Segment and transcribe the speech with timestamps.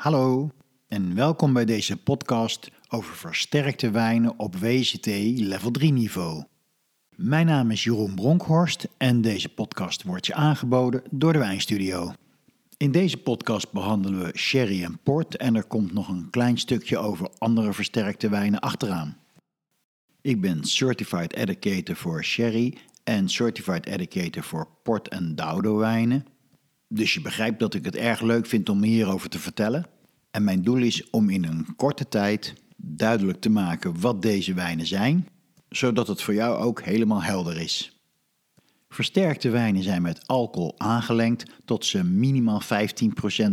[0.00, 0.50] Hallo
[0.88, 5.06] en welkom bij deze podcast over versterkte wijnen op WCT
[5.36, 6.44] level 3 niveau.
[7.16, 12.12] Mijn naam is Jeroen Bronkhorst en deze podcast wordt je aangeboden door de Wijnstudio.
[12.76, 16.98] In deze podcast behandelen we sherry en port en er komt nog een klein stukje
[16.98, 19.16] over andere versterkte wijnen achteraan.
[20.20, 26.26] Ik ben Certified Educator voor sherry en Certified Educator voor port en daudo wijnen.
[26.92, 29.86] Dus je begrijpt dat ik het erg leuk vind om hierover te vertellen.
[30.30, 34.86] En mijn doel is om in een korte tijd duidelijk te maken wat deze wijnen
[34.86, 35.28] zijn,
[35.68, 38.00] zodat het voor jou ook helemaal helder is.
[38.88, 42.66] Versterkte wijnen zijn met alcohol aangelengd tot ze minimaal 15%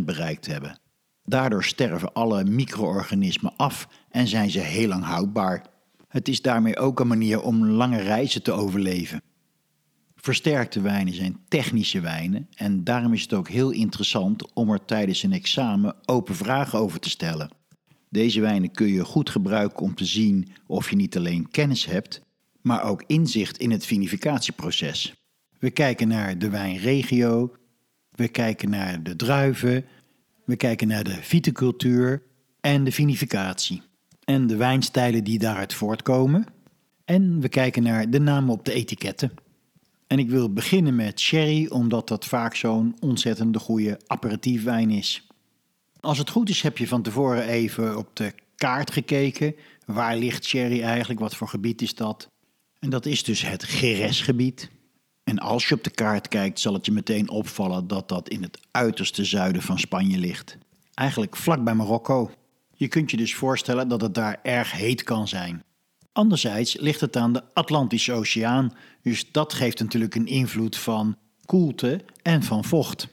[0.04, 0.80] bereikt hebben.
[1.24, 5.66] Daardoor sterven alle micro-organismen af en zijn ze heel lang houdbaar.
[6.08, 9.22] Het is daarmee ook een manier om lange reizen te overleven.
[10.20, 15.22] Versterkte wijnen zijn technische wijnen en daarom is het ook heel interessant om er tijdens
[15.22, 17.50] een examen open vragen over te stellen.
[18.10, 22.20] Deze wijnen kun je goed gebruiken om te zien of je niet alleen kennis hebt,
[22.62, 25.14] maar ook inzicht in het vinificatieproces.
[25.58, 27.56] We kijken naar de wijnregio,
[28.10, 29.84] we kijken naar de druiven,
[30.44, 32.22] we kijken naar de viticultuur
[32.60, 33.82] en de vinificatie.
[34.24, 36.46] En de wijnstijlen die daaruit voortkomen.
[37.04, 39.32] En we kijken naar de namen op de etiketten.
[40.08, 45.26] En ik wil beginnen met sherry, omdat dat vaak zo'n ontzettende goede aperitiefwijn is.
[46.00, 49.54] Als het goed is, heb je van tevoren even op de kaart gekeken.
[49.86, 51.20] Waar ligt sherry eigenlijk?
[51.20, 52.28] Wat voor gebied is dat?
[52.78, 54.70] En dat is dus het Geres-gebied.
[55.24, 58.42] En als je op de kaart kijkt, zal het je meteen opvallen dat dat in
[58.42, 60.58] het uiterste zuiden van Spanje ligt.
[60.94, 62.30] Eigenlijk vlak bij Marokko.
[62.74, 65.62] Je kunt je dus voorstellen dat het daar erg heet kan zijn.
[66.18, 72.04] Anderzijds ligt het aan de Atlantische Oceaan, dus dat geeft natuurlijk een invloed van koelte
[72.22, 73.08] en van vocht.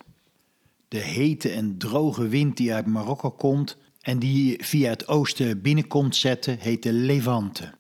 [0.88, 6.16] De hete en droge wind die uit Marokko komt en die via het oosten binnenkomt
[6.16, 7.74] zetten, heet de Levante.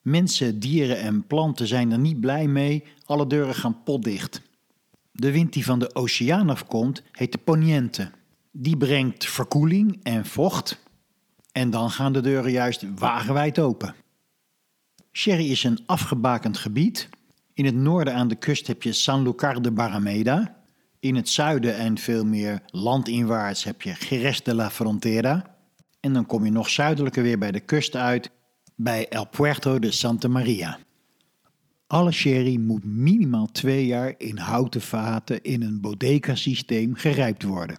[0.00, 4.40] Mensen, dieren en planten zijn er niet blij mee, alle deuren gaan potdicht.
[5.12, 8.10] De wind die van de oceaan afkomt, heet de poniente.
[8.50, 10.82] Die brengt verkoeling en vocht
[11.52, 13.94] en dan gaan de deuren juist wagenwijd open.
[15.16, 17.08] Sherry is een afgebakend gebied.
[17.52, 20.56] In het noorden aan de kust heb je Sanlúcar de Barrameda.
[21.00, 25.56] In het zuiden en veel meer landinwaarts heb je Jerez de la Frontera.
[26.00, 28.30] En dan kom je nog zuidelijker weer bij de kust uit,
[28.74, 30.78] bij El Puerto de Santa Maria.
[31.86, 37.78] Alle sherry moet minimaal twee jaar in houten vaten in een bodega-systeem gerijpt worden.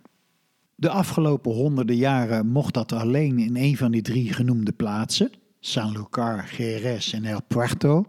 [0.75, 5.31] De afgelopen honderden jaren mocht dat alleen in een van die drie genoemde plaatsen–
[5.65, 8.05] Sanlúcar, Jerez en El Puerto.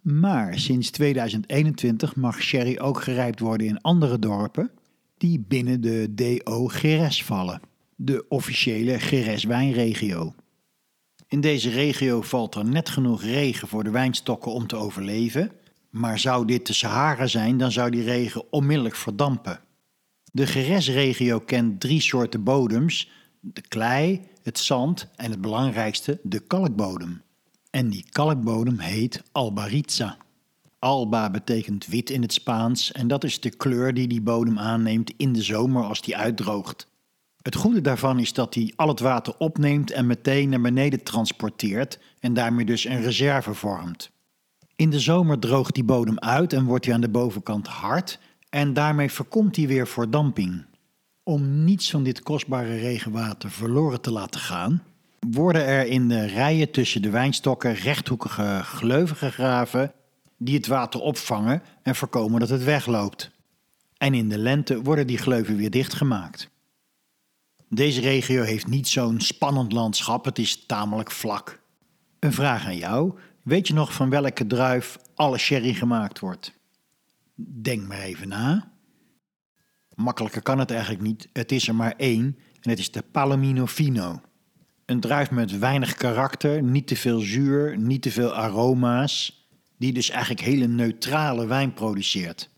[0.00, 4.70] Maar sinds 2021 mag sherry ook gerijpt worden in andere dorpen
[5.16, 6.70] die binnen de DO
[7.24, 7.60] vallen,
[7.96, 10.34] de officiële Jerez wijnregio.
[11.28, 15.52] In deze regio valt er net genoeg regen voor de wijnstokken om te overleven,
[15.90, 19.60] maar zou dit de Sahara zijn, dan zou die regen onmiddellijk verdampen.
[20.32, 23.10] De Jerez-regio kent drie soorten bodems:
[23.40, 27.22] de klei, het zand en het belangrijkste, de kalkbodem.
[27.70, 30.16] En die kalkbodem heet albaritza.
[30.78, 35.12] Alba betekent wit in het Spaans en dat is de kleur die die bodem aanneemt
[35.16, 36.88] in de zomer als die uitdroogt.
[37.42, 41.98] Het goede daarvan is dat hij al het water opneemt en meteen naar beneden transporteert
[42.20, 44.10] en daarmee dus een reserve vormt.
[44.76, 48.18] In de zomer droogt die bodem uit en wordt hij aan de bovenkant hard
[48.48, 50.64] en daarmee voorkomt hij weer verdamping.
[51.30, 54.82] Om niets van dit kostbare regenwater verloren te laten gaan,
[55.30, 59.92] worden er in de rijen tussen de wijnstokken rechthoekige gleuven gegraven
[60.38, 63.30] die het water opvangen en voorkomen dat het wegloopt.
[63.96, 66.50] En in de lente worden die gleuven weer dichtgemaakt.
[67.68, 71.62] Deze regio heeft niet zo'n spannend landschap, het is tamelijk vlak.
[72.18, 76.52] Een vraag aan jou: weet je nog van welke druif alle sherry gemaakt wordt?
[77.34, 78.69] Denk maar even na.
[80.00, 81.28] Makkelijker kan het eigenlijk niet.
[81.32, 84.20] Het is er maar één en het is de Palomino Fino.
[84.84, 89.46] Een druif met weinig karakter, niet te veel zuur, niet te veel aroma's,
[89.78, 92.50] die dus eigenlijk hele neutrale wijn produceert.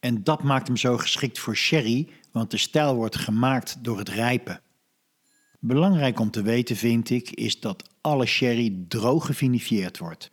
[0.00, 4.08] En dat maakt hem zo geschikt voor sherry, want de stijl wordt gemaakt door het
[4.08, 4.60] rijpen.
[5.60, 10.30] Belangrijk om te weten vind ik is dat alle sherry droog gevinifieerd wordt.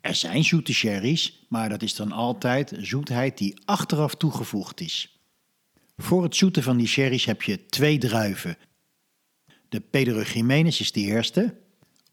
[0.00, 5.17] Er zijn zoete sherry's, maar dat is dan altijd zoetheid die achteraf toegevoegd is.
[6.00, 8.56] Voor het zoeten van die sherry's heb je twee druiven.
[9.68, 11.54] De Pedro Jiménez is de eerste,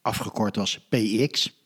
[0.02, 1.64] afgekort als PX.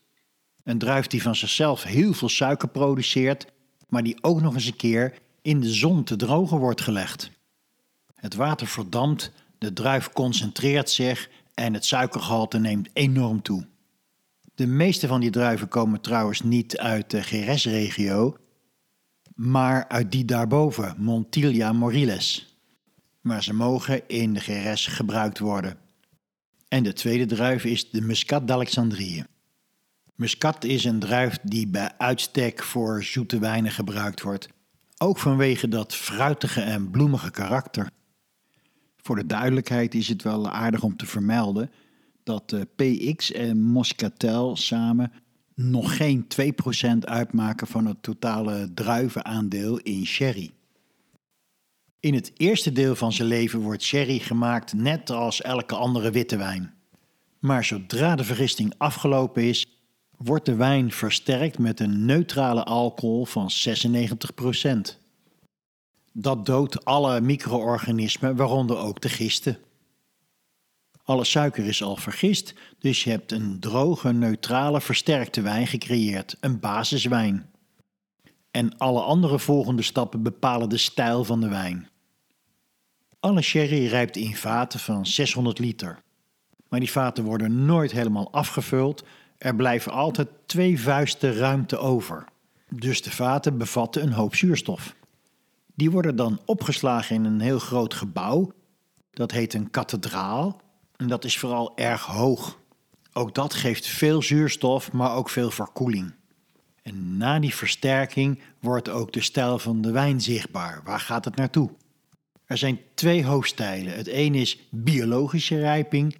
[0.64, 3.46] Een druif die van zichzelf heel veel suiker produceert,
[3.88, 7.30] maar die ook nog eens een keer in de zon te drogen wordt gelegd.
[8.14, 13.66] Het water verdampt, De druif concentreert zich en het suikergehalte neemt enorm toe.
[14.54, 18.36] De meeste van die druiven komen trouwens niet uit de GRS-regio,
[19.40, 22.56] maar uit die daarboven, Montilla moriles.
[23.20, 25.76] Maar ze mogen in de GRS gebruikt worden.
[26.68, 29.24] En de tweede druif is de Muscat d'Alexandrië.
[30.14, 34.48] Muscat is een druif die bij uitstek voor zoete wijnen gebruikt wordt,
[34.98, 37.90] ook vanwege dat fruitige en bloemige karakter.
[38.96, 41.70] Voor de duidelijkheid is het wel aardig om te vermelden
[42.22, 45.12] dat PX en Moscatel samen
[45.68, 46.26] nog geen
[46.94, 50.50] 2% uitmaken van het totale druivenaandeel in sherry.
[52.00, 56.36] In het eerste deel van zijn leven wordt sherry gemaakt net als elke andere witte
[56.36, 56.74] wijn.
[57.38, 59.66] Maar zodra de vergisting afgelopen is,
[60.16, 64.98] wordt de wijn versterkt met een neutrale alcohol van 96%.
[66.12, 69.58] Dat doodt alle micro-organismen, waaronder ook de gisten.
[71.10, 76.60] Alle suiker is al vergist, dus je hebt een droge, neutrale, versterkte wijn gecreëerd, een
[76.60, 77.50] basiswijn.
[78.50, 81.88] En alle andere volgende stappen bepalen de stijl van de wijn.
[83.20, 86.02] Alle sherry rijpt in vaten van 600 liter.
[86.68, 89.04] Maar die vaten worden nooit helemaal afgevuld,
[89.38, 92.24] er blijven altijd twee vuisten ruimte over.
[92.68, 94.94] Dus de vaten bevatten een hoop zuurstof.
[95.74, 98.52] Die worden dan opgeslagen in een heel groot gebouw.
[99.10, 100.68] Dat heet een kathedraal.
[101.00, 102.58] En dat is vooral erg hoog.
[103.12, 106.14] Ook dat geeft veel zuurstof, maar ook veel verkoeling.
[106.82, 110.80] En na die versterking wordt ook de stijl van de wijn zichtbaar.
[110.84, 111.70] Waar gaat het naartoe?
[112.44, 113.96] Er zijn twee hoofdstijlen.
[113.96, 116.16] Het een is biologische rijping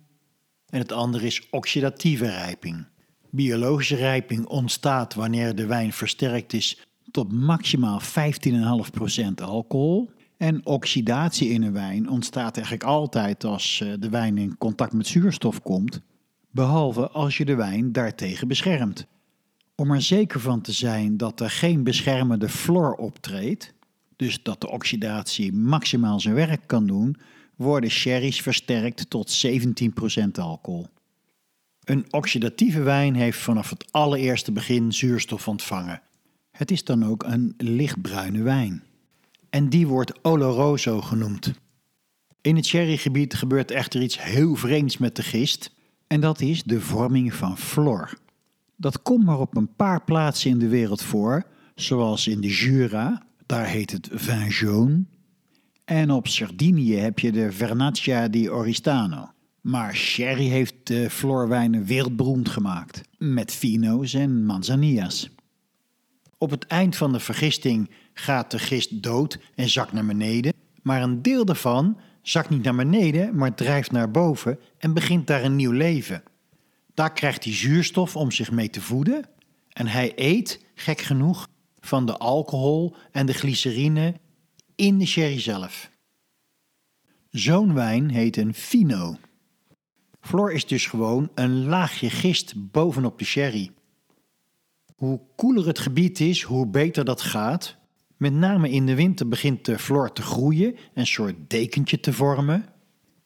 [0.67, 2.87] en het andere is oxidatieve rijping.
[3.31, 8.07] Biologische rijping ontstaat wanneer de wijn versterkt is tot maximaal 15,5%
[9.43, 10.11] alcohol.
[10.41, 15.07] En oxidatie in een wijn ontstaat eigenlijk altijd als eh, de wijn in contact met
[15.07, 16.01] zuurstof komt,
[16.51, 19.07] behalve als je de wijn daartegen beschermt.
[19.75, 23.75] Om er zeker van te zijn dat er geen beschermende fluor optreedt,
[24.17, 27.17] dus dat de oxidatie maximaal zijn werk kan doen,
[27.57, 30.87] worden sherry's versterkt tot 17% alcohol.
[31.85, 36.03] Een oxidatieve wijn heeft vanaf het allereerste begin zuurstof ontvangen.
[36.51, 38.89] Het is dan ook een lichtbruine wijn.
[39.51, 41.53] En die wordt oloroso genoemd.
[42.41, 45.75] In het sherrygebied gebeurt echter iets heel vreemds met de gist,
[46.07, 48.19] en dat is de vorming van flor.
[48.77, 53.23] Dat komt maar op een paar plaatsen in de wereld voor, zoals in de Jura,
[53.47, 55.05] daar heet het vin jaune.
[55.85, 59.31] En op Sardinië heb je de Vernaccia di Oristano.
[59.61, 65.31] Maar sherry heeft de floorwijnen wereldberoemd gemaakt, met fino's en manzanilla's.
[66.39, 70.53] Op het eind van de vergisting gaat de gist dood en zakt naar beneden,
[70.83, 75.45] maar een deel daarvan zakt niet naar beneden, maar drijft naar boven en begint daar
[75.45, 76.23] een nieuw leven.
[76.95, 79.25] Daar krijgt hij zuurstof om zich mee te voeden
[79.69, 81.49] en hij eet, gek genoeg,
[81.81, 84.15] van de alcohol en de glycerine
[84.75, 85.91] in de sherry zelf.
[87.31, 89.17] Zo'n wijn heet een fino.
[90.21, 93.71] Floor is dus gewoon een laagje gist bovenop de sherry.
[94.97, 97.77] Hoe koeler het gebied is, hoe beter dat gaat.
[98.21, 102.67] Met name in de winter begint de floor te groeien, een soort dekentje te vormen.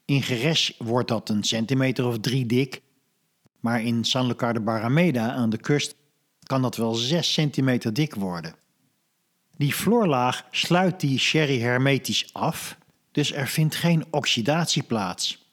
[0.05, 2.83] In geres wordt dat een centimeter of drie dik.
[3.61, 5.95] Maar in San Lucar de Barrameda aan de kust
[6.43, 8.55] kan dat wel 6 centimeter dik worden.
[9.57, 12.79] Die floorlaag sluit die sherry hermetisch af,
[13.13, 15.53] dus er vindt geen oxidatie plaats.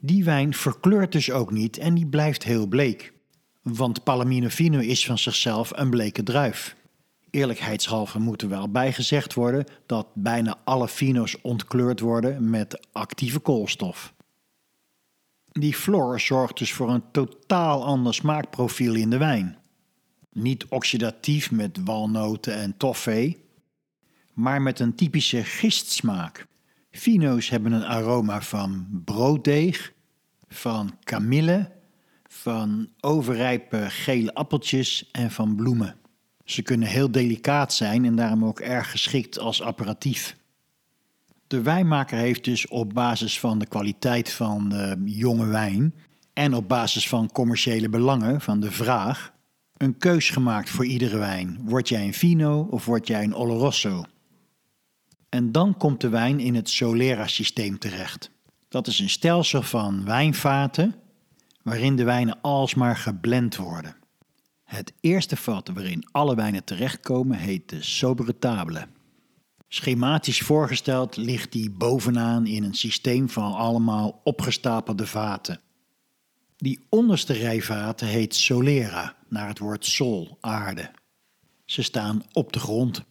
[0.00, 3.12] Die wijn verkleurt dus ook niet en die blijft heel bleek.
[3.62, 6.76] Want Palomino Fino is van zichzelf een bleke druif.
[7.36, 14.14] Eerlijkheidshalve moet er wel bijgezegd worden dat bijna alle fino's ontkleurd worden met actieve koolstof.
[15.52, 19.58] Die floor zorgt dus voor een totaal ander smaakprofiel in de wijn.
[20.32, 23.44] Niet oxidatief met walnoten en toffee,
[24.32, 26.46] maar met een typische gistsmaak.
[26.90, 29.92] Fino's hebben een aroma van brooddeeg,
[30.48, 31.72] van kamille,
[32.28, 36.04] van overrijpe gele appeltjes en van bloemen.
[36.46, 40.36] Ze kunnen heel delicaat zijn en daarom ook erg geschikt als apparatief.
[41.46, 45.94] De wijnmaker heeft dus op basis van de kwaliteit van de jonge wijn
[46.32, 49.32] en op basis van commerciële belangen van de vraag
[49.76, 51.58] een keus gemaakt voor iedere wijn.
[51.64, 54.04] Word jij een Fino of word jij een Oloroso?
[55.28, 58.30] En dan komt de wijn in het Solera-systeem terecht.
[58.68, 60.94] Dat is een stelsel van wijnvaten
[61.62, 63.96] waarin de wijnen alsmaar geblend worden.
[64.66, 68.86] Het eerste vat waarin alle wijnen terechtkomen heet de sobere table.
[69.68, 75.60] Schematisch voorgesteld ligt die bovenaan in een systeem van allemaal opgestapelde vaten.
[76.56, 80.90] Die onderste rij vaten heet solera, naar het woord sol, aarde.
[81.64, 83.04] Ze staan op de grond.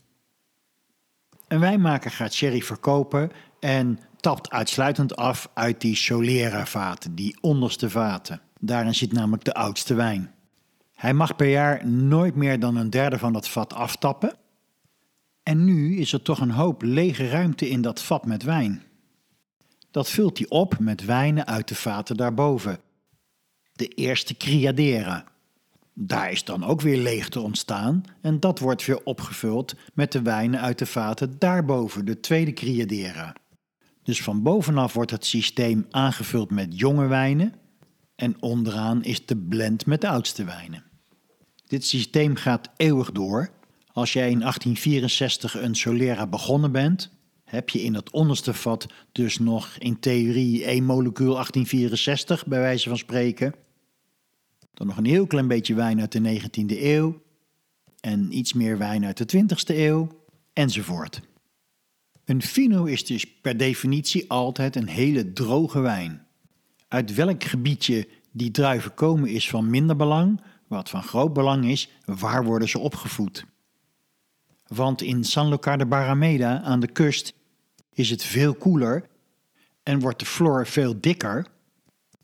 [1.48, 8.42] Een wijnmaker gaat sherry verkopen en tapt uitsluitend af uit die solera-vaten, die onderste vaten.
[8.60, 10.35] Daarin zit namelijk de oudste wijn.
[10.96, 14.34] Hij mag per jaar nooit meer dan een derde van dat vat aftappen.
[15.44, 18.84] En nu is er toch een hoop lege ruimte in dat vat met wijn.
[19.92, 22.80] Dat vult hij op met wijnen uit de vaten daarboven.
[23.74, 25.26] De eerste criadera.
[25.94, 30.62] Daar is dan ook weer leegte ontstaan en dat wordt weer opgevuld met de wijnen
[30.62, 33.36] uit de vaten daarboven, de tweede criadera.
[34.04, 37.54] Dus van bovenaf wordt het systeem aangevuld met jonge wijnen
[38.16, 40.84] en onderaan is de blend met de oudste wijnen.
[41.68, 43.50] Dit systeem gaat eeuwig door.
[43.92, 47.12] Als jij in 1864 een Solera begonnen bent,
[47.44, 52.90] heb je in dat onderste vat dus nog in theorie één molecuul 1864, bij wijze
[52.90, 53.54] van spreken.
[54.74, 57.22] Dan nog een heel klein beetje wijn uit de 19e eeuw
[58.00, 60.08] en iets meer wijn uit de 20e eeuw,
[60.54, 61.22] enzovoort.
[62.26, 66.25] Een fino is dus per definitie altijd een hele droge wijn.
[66.88, 71.90] Uit welk gebiedje die druiven komen is van minder belang, wat van groot belang is,
[72.06, 73.46] waar worden ze opgevoed.
[74.68, 77.34] Want in San Lucar de Barrameda aan de kust
[77.94, 79.08] is het veel koeler
[79.84, 81.48] en wordt de floor veel dikker.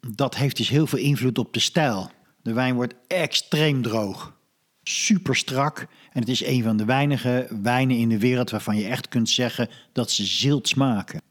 [0.08, 2.12] Dat heeft dus heel veel invloed op de stijl.
[2.42, 4.38] De wijn wordt extreem droog,
[4.84, 5.80] super strak
[6.12, 9.30] en het is een van de weinige wijnen in de wereld waarvan je echt kunt
[9.30, 11.22] zeggen dat ze zilt smaken.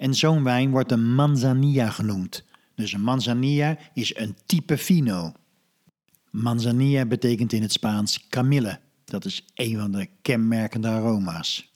[0.00, 2.44] En zo'n wijn wordt een manzanilla genoemd.
[2.74, 5.32] Dus een manzanilla is een type fino.
[6.30, 8.78] Manzanilla betekent in het Spaans camille.
[9.04, 11.74] Dat is een van de kenmerkende aroma's.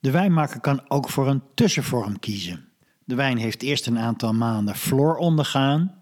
[0.00, 2.68] De wijnmaker kan ook voor een tussenvorm kiezen.
[3.04, 5.94] De wijn heeft eerst een aantal maanden floor ondergaan.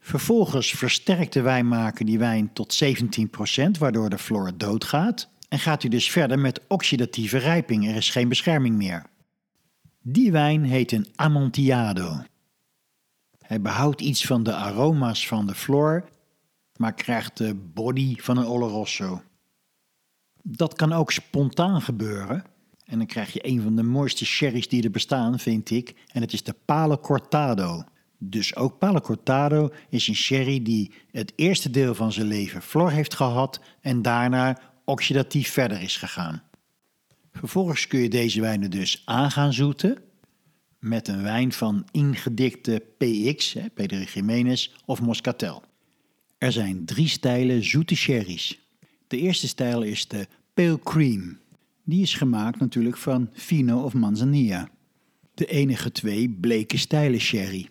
[0.00, 5.28] Vervolgens versterkt de wijnmaker die wijn tot 17%, waardoor de floor doodgaat.
[5.48, 7.88] En gaat u dus verder met oxidatieve rijping.
[7.88, 9.06] Er is geen bescherming meer.
[10.10, 12.22] Die wijn heet een Amontillado.
[13.38, 16.08] Hij behoudt iets van de aroma's van de floor,
[16.76, 19.22] maar krijgt de body van een Oloroso.
[20.42, 22.44] Dat kan ook spontaan gebeuren.
[22.84, 25.94] En dan krijg je een van de mooiste sherry's die er bestaan, vind ik.
[26.12, 27.84] En het is de Pale Cortado.
[28.18, 32.90] Dus ook Pale Cortado is een sherry die het eerste deel van zijn leven flor
[32.90, 36.42] heeft gehad en daarna oxidatief verder is gegaan.
[37.38, 39.98] Vervolgens kun je deze wijnen dus aan gaan zoeten
[40.78, 45.62] met een wijn van ingedikte PX, Pedro Jiménez of Moscatel.
[46.38, 48.60] Er zijn drie stijlen zoete sherry's.
[49.06, 51.38] De eerste stijl is de Pale Cream.
[51.84, 54.68] Die is gemaakt natuurlijk van Fino of Manzanilla.
[55.34, 57.68] De enige twee bleke stijlen sherry.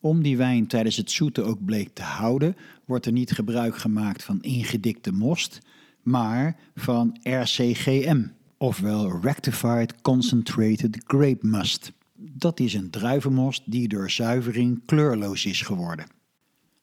[0.00, 4.24] Om die wijn tijdens het zoeten ook bleek te houden, wordt er niet gebruik gemaakt
[4.24, 5.58] van ingedikte most,
[6.02, 8.22] maar van RCGM,
[8.62, 11.92] ofwel Rectified Concentrated Grape Must.
[12.16, 16.06] Dat is een druivenmost die door zuivering kleurloos is geworden.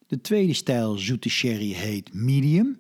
[0.07, 2.77] De tweede stijl zoete sherry heet medium.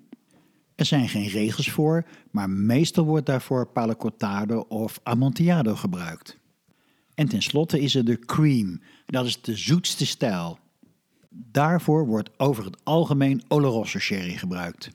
[0.75, 6.37] Er zijn geen regels voor, maar meestal wordt daarvoor Palo of Amontillado gebruikt.
[7.13, 10.59] En tenslotte is er de cream, dat is de zoetste stijl.
[11.29, 14.89] Daarvoor wordt over het algemeen Oloroso sherry gebruikt.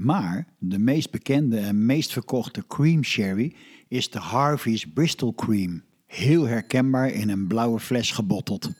[0.00, 3.54] Maar de meest bekende en meest verkochte cream sherry
[3.88, 5.82] is de Harvey's Bristol Cream.
[6.06, 8.70] Heel herkenbaar in een blauwe fles gebotteld.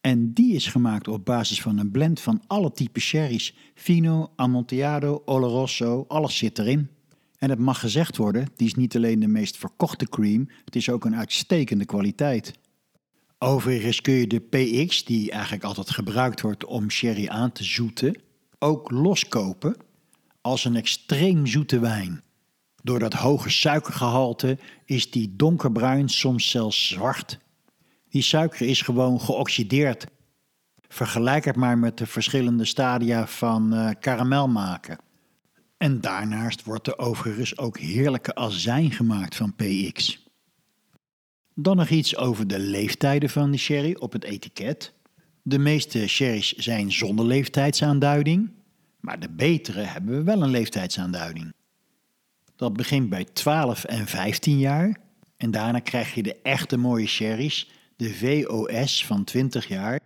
[0.00, 3.56] En die is gemaakt op basis van een blend van alle typen sherry's.
[3.74, 6.88] Fino, Amontillado, Oloroso, alles zit erin.
[7.38, 10.90] En het mag gezegd worden, die is niet alleen de meest verkochte cream, het is
[10.90, 12.52] ook een uitstekende kwaliteit.
[13.38, 18.20] Overigens kun je de PX, die eigenlijk altijd gebruikt wordt om sherry aan te zoeten,
[18.58, 19.76] ook loskopen
[20.40, 22.22] als een extreem zoete wijn.
[22.82, 27.38] Door dat hoge suikergehalte is die donkerbruin, soms zelfs zwart.
[28.08, 30.06] Die suiker is gewoon geoxideerd.
[30.88, 34.98] Vergelijk het maar met de verschillende stadia van uh, karamel maken.
[35.76, 40.24] En daarnaast wordt er overigens ook heerlijke azijn gemaakt van PX.
[41.54, 44.92] Dan nog iets over de leeftijden van de sherry op het etiket.
[45.42, 48.50] De meeste sherry's zijn zonder leeftijdsaanduiding,
[49.00, 51.52] maar de betere hebben we wel een leeftijdsaanduiding.
[52.56, 54.96] Dat begint bij 12 en 15 jaar
[55.36, 60.00] en daarna krijg je de echte mooie sherry's, de VOS van 20 jaar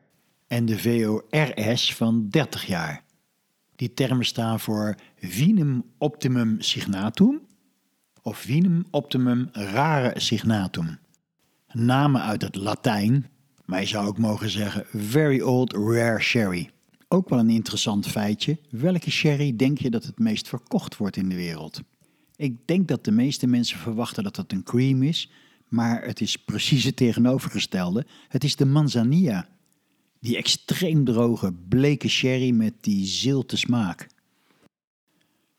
[0.47, 3.03] en de VORS van 30 jaar.
[3.77, 7.41] Die termen staan voor Vinum Optimum Signatum
[8.23, 10.99] of Vinum optimum rare signatum.
[11.73, 13.27] Namen uit het Latijn,
[13.65, 16.71] maar je zou ook mogen zeggen very old rare sherry.
[17.09, 18.59] Ook wel een interessant feitje.
[18.71, 21.81] Welke sherry denk je dat het meest verkocht wordt in de wereld?
[22.37, 25.31] Ik denk dat de meeste mensen verwachten dat het een cream is,
[25.69, 28.07] maar het is precies het tegenovergestelde.
[28.29, 29.49] Het is de manzanilla.
[30.21, 34.07] Die extreem droge, bleke sherry met die zilte smaak.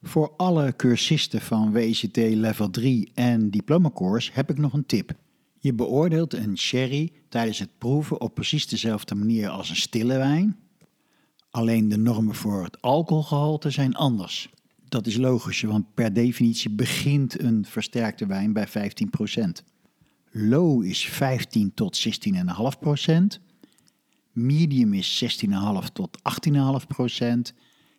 [0.02, 5.14] Voor alle cursisten van WCT Level 3 en diplomacourse heb ik nog een tip.
[5.60, 10.65] Je beoordeelt een sherry tijdens het proeven op precies dezelfde manier als een stille wijn.
[11.56, 14.50] Alleen de normen voor het alcoholgehalte zijn anders.
[14.88, 18.72] Dat is logisch, want per definitie begint een versterkte wijn bij 15%.
[20.32, 22.08] Low is 15 tot
[23.08, 23.14] 16,5%.
[24.32, 26.18] Medium is 16,5 tot
[26.50, 26.56] 18,5%.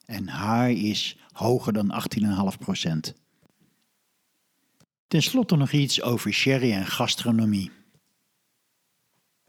[0.04, 3.12] En high is hoger dan 18,5%.
[5.06, 7.70] Ten slotte nog iets over sherry en gastronomie.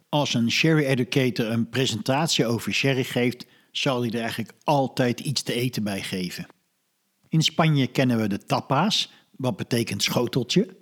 [0.09, 3.45] Als een sherry educator een presentatie over sherry geeft,
[3.77, 6.47] zal hij er eigenlijk altijd iets te eten bij geven.
[7.29, 10.75] In Spanje kennen we de tapas, wat betekent schoteltje.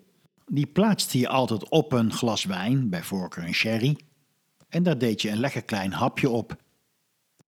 [0.45, 3.97] Die plaatste je altijd op een glas wijn, bij voorkeur een sherry.
[4.69, 6.55] En daar deed je een lekker klein hapje op.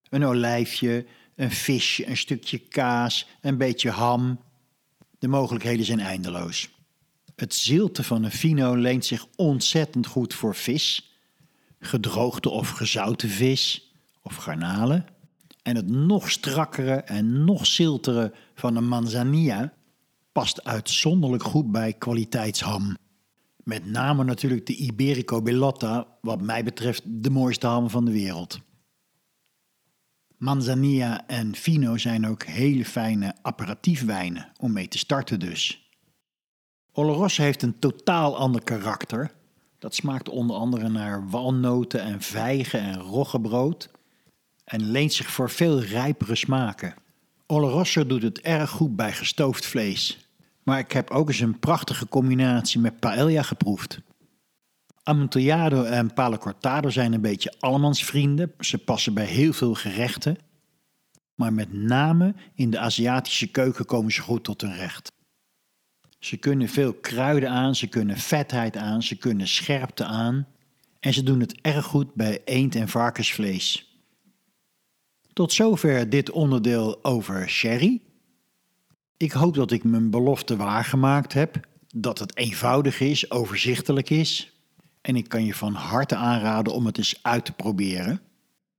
[0.09, 4.39] Een olijfje, een visje, een stukje kaas, een beetje ham.
[5.19, 6.69] De mogelijkheden zijn eindeloos.
[7.35, 11.11] Het zilte van een fino leent zich ontzettend goed voor vis,
[11.79, 15.15] gedroogde of gezouten vis of garnalen.
[15.67, 19.73] En het nog strakkere en nog ziltere van een manzanilla
[20.31, 22.97] past uitzonderlijk goed bij kwaliteitsham.
[23.63, 28.59] Met name natuurlijk de Iberico Bellotta, wat mij betreft de mooiste ham van de wereld.
[30.37, 35.89] Manzanilla en Fino zijn ook hele fijne aperitiefwijnen om mee te starten dus.
[36.91, 39.31] Oloroso heeft een totaal ander karakter.
[39.79, 43.95] Dat smaakt onder andere naar walnoten en vijgen en roggebrood
[44.67, 46.95] en leent zich voor veel rijpere smaken.
[47.45, 50.29] Oloroso doet het erg goed bij gestoofd vlees.
[50.63, 53.99] Maar ik heb ook eens een prachtige combinatie met paella geproefd.
[55.03, 58.53] Amontillado en palo cortado zijn een beetje allemans vrienden.
[58.59, 60.37] Ze passen bij heel veel gerechten.
[61.35, 65.11] Maar met name in de Aziatische keuken komen ze goed tot hun recht.
[66.19, 70.47] Ze kunnen veel kruiden aan, ze kunnen vetheid aan, ze kunnen scherpte aan.
[70.99, 73.86] En ze doen het erg goed bij eend- en varkensvlees.
[75.37, 78.01] Tot zover dit onderdeel over sherry.
[79.17, 84.53] Ik hoop dat ik mijn belofte waargemaakt heb, dat het eenvoudig is, overzichtelijk is.
[85.01, 88.21] En ik kan je van harte aanraden om het eens uit te proberen.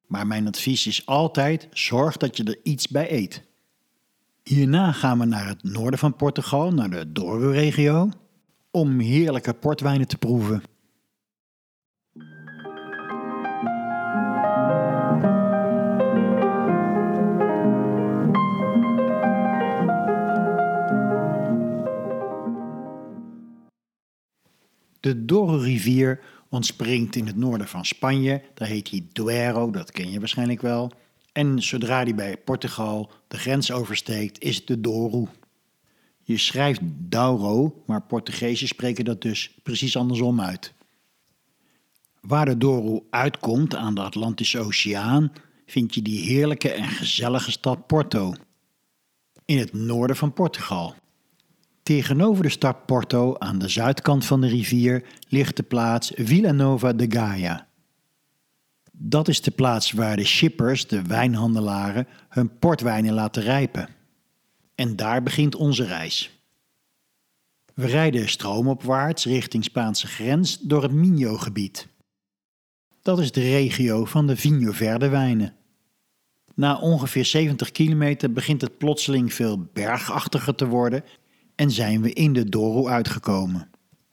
[0.07, 3.43] Maar mijn advies is altijd: zorg dat je er iets bij eet.
[4.43, 8.11] Hierna gaan we naar het noorden van Portugal, naar de Douro-regio,
[8.71, 10.63] om heerlijke portwijnen te proeven.
[25.01, 28.43] De Douro-rivier ontspringt in het noorden van Spanje.
[28.55, 30.93] Daar heet hij Duero, dat ken je waarschijnlijk wel.
[31.33, 35.29] En zodra die bij Portugal de grens oversteekt, is het de Douro.
[36.23, 40.73] Je schrijft Douro, maar Portugezen spreken dat dus precies andersom uit.
[42.21, 45.33] Waar de Douro uitkomt aan de Atlantische Oceaan,
[45.67, 48.35] vind je die heerlijke en gezellige stad Porto.
[49.45, 50.95] In het noorden van Portugal.
[51.89, 56.93] Tegenover de stad Porto, aan de zuidkant van de rivier, ligt de plaats Vila Nova
[56.93, 57.69] de Gaia.
[58.93, 63.89] Dat is de plaats waar de shippers, de wijnhandelaren, hun portwijnen laten rijpen.
[64.75, 66.41] En daar begint onze reis.
[67.75, 71.89] We rijden stroomopwaarts richting Spaanse grens door het Minho-gebied.
[73.03, 75.55] Dat is de regio van de Vinho Verde wijnen.
[76.55, 81.05] Na ongeveer 70 kilometer begint het plotseling veel bergachtiger te worden
[81.59, 83.71] en zijn we in de Douro uitgekomen.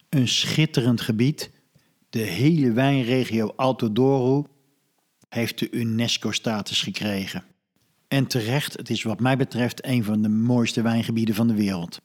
[0.09, 1.51] Een schitterend gebied.
[2.09, 4.45] De hele wijnregio Alto Douro
[5.29, 7.43] heeft de UNESCO-status gekregen.
[8.07, 12.01] En terecht, het is wat mij betreft een van de mooiste wijngebieden van de wereld.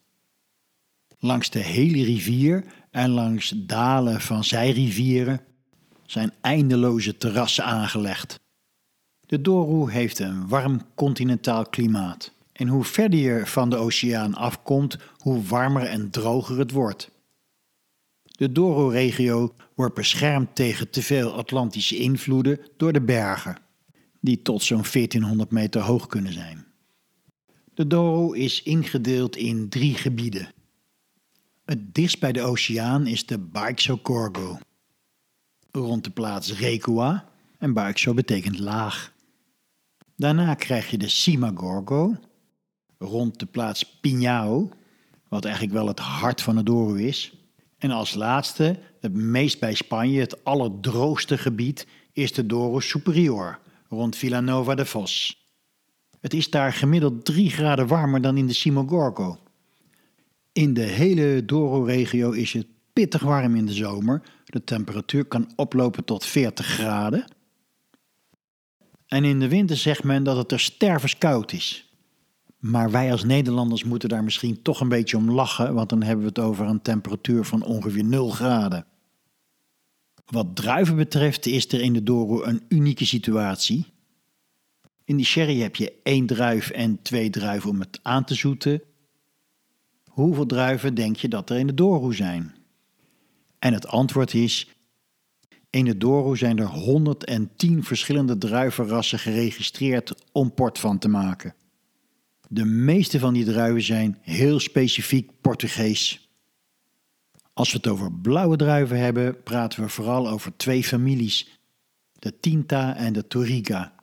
[1.18, 5.40] Langs de hele rivier en langs dalen van zijrivieren
[6.06, 8.40] zijn eindeloze terrassen aangelegd.
[9.26, 12.38] De Douro heeft een warm continentaal klimaat.
[12.60, 17.10] En hoe verder je van de oceaan afkomt, hoe warmer en droger het wordt.
[18.22, 23.56] De Douro-regio wordt beschermd tegen te veel Atlantische invloeden door de bergen,
[24.20, 26.66] die tot zo'n 1400 meter hoog kunnen zijn.
[27.74, 30.52] De Douro is ingedeeld in drie gebieden.
[31.64, 34.58] Het dichtst bij de oceaan is de Baixo Corgo.
[35.70, 39.12] Rond de plaats Recua, en Baixo betekent laag.
[40.16, 42.16] Daarna krijg je de Cima Gorgo,
[43.00, 44.68] rond de plaats Pinhao,
[45.28, 47.32] wat eigenlijk wel het hart van het Douro is.
[47.78, 53.58] En als laatste, het meest bij Spanje, het allerdroogste gebied, is de Douro Superior,
[53.88, 55.44] rond Villanova de Vos.
[56.20, 59.38] Het is daar gemiddeld 3 graden warmer dan in de Simogorgo.
[60.52, 64.22] In de hele Douro-regio is het pittig warm in de zomer.
[64.44, 67.24] De temperatuur kan oplopen tot 40 graden.
[69.06, 71.89] En in de winter zegt men dat het er stervenskoud is.
[72.60, 76.24] Maar wij als Nederlanders moeten daar misschien toch een beetje om lachen, want dan hebben
[76.24, 78.86] we het over een temperatuur van ongeveer 0 graden.
[80.26, 83.86] Wat druiven betreft is er in de Douro een unieke situatie.
[85.04, 88.82] In die sherry heb je één druif en twee druiven om het aan te zoeten.
[90.04, 92.54] Hoeveel druiven denk je dat er in de Douro zijn?
[93.58, 94.68] En het antwoord is:
[95.70, 101.54] in de Douro zijn er 110 verschillende druivenrassen geregistreerd om port van te maken.
[102.52, 106.30] De meeste van die druiven zijn heel specifiek Portugees.
[107.52, 111.60] Als we het over blauwe druiven hebben, praten we vooral over twee families:
[112.18, 113.94] de Tinta en de Touriga.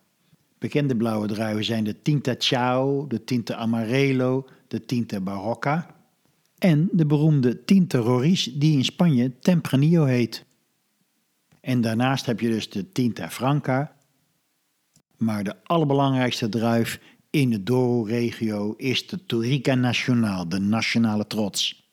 [0.57, 5.95] Bekende blauwe druiven zijn de Tinta Chao, de Tinta Amarelo, de Tinta Barocca
[6.57, 10.45] en de beroemde Tinta Roriz die in Spanje Tempranillo heet.
[11.61, 13.95] En daarnaast heb je dus de Tinta Franca.
[15.17, 21.85] Maar de allerbelangrijkste druif in de Douro-regio is de Touriga Nacional, de nationale trots.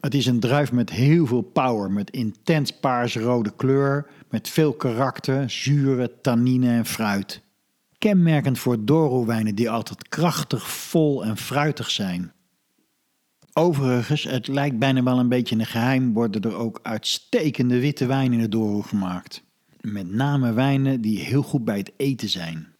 [0.00, 5.50] Het is een druif met heel veel power, met intens paars-rode kleur, met veel karakter,
[5.50, 7.42] zure, tannine en fruit.
[7.98, 12.32] Kenmerkend voor Douro-wijnen die altijd krachtig, vol en fruitig zijn.
[13.52, 18.32] Overigens, het lijkt bijna wel een beetje een geheim, worden er ook uitstekende witte wijnen
[18.32, 19.42] in de Douro gemaakt.
[19.80, 22.74] Met name wijnen die heel goed bij het eten zijn.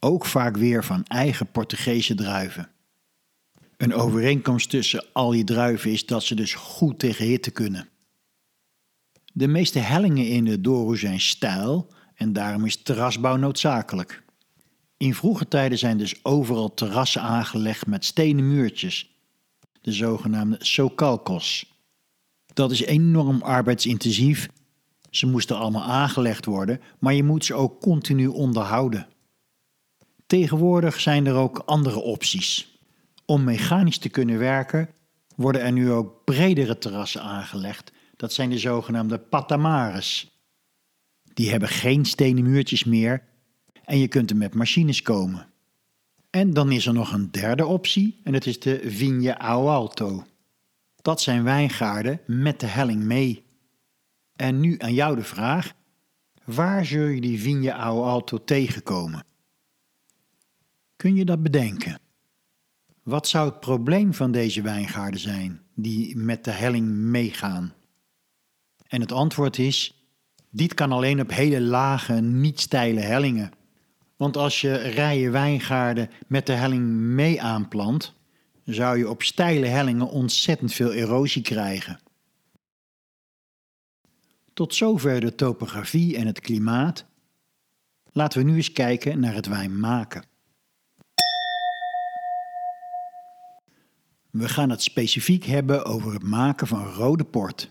[0.00, 2.70] Ook vaak weer van eigen Portugese druiven.
[3.76, 7.88] Een overeenkomst tussen al die druiven is dat ze dus goed tegen hitte kunnen.
[9.32, 14.22] De meeste hellingen in de Douro zijn steil en daarom is terrasbouw noodzakelijk.
[14.96, 19.10] In vroege tijden zijn dus overal terrassen aangelegd met stenen muurtjes
[19.80, 21.74] de zogenaamde socalcos.
[22.54, 24.48] Dat is enorm arbeidsintensief.
[25.10, 29.06] Ze moesten allemaal aangelegd worden, maar je moet ze ook continu onderhouden.
[30.26, 32.78] Tegenwoordig zijn er ook andere opties.
[33.24, 34.90] Om mechanisch te kunnen werken,
[35.36, 37.92] worden er nu ook bredere terrassen aangelegd.
[38.16, 40.30] Dat zijn de zogenaamde patamares.
[41.34, 43.22] Die hebben geen stenen muurtjes meer
[43.84, 45.46] en je kunt er met machines komen.
[46.30, 50.24] En dan is er nog een derde optie en dat is de Vigne Ao Alto.
[51.02, 53.44] Dat zijn wijngaarden met de helling mee.
[54.36, 55.72] En nu aan jou de vraag:
[56.44, 59.24] waar zul je die Vigne Ao Alto tegenkomen?
[60.96, 62.00] Kun je dat bedenken?
[63.02, 67.74] Wat zou het probleem van deze wijngaarden zijn die met de helling meegaan?
[68.86, 70.06] En het antwoord is:
[70.50, 73.50] dit kan alleen op hele lage, niet steile hellingen.
[74.16, 78.14] Want als je rijen wijngaarden met de helling mee aanplant,
[78.64, 82.00] zou je op steile hellingen ontzettend veel erosie krijgen.
[84.52, 87.04] Tot zover de topografie en het klimaat.
[88.12, 90.24] Laten we nu eens kijken naar het wijn maken.
[94.38, 97.68] We gaan het specifiek hebben over het maken van rode port.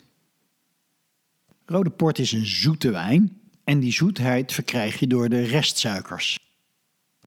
[1.65, 6.39] Rode port is een zoete wijn en die zoetheid verkrijg je door de restsuikers.